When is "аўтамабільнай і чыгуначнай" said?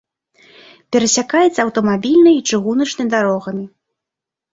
1.63-3.07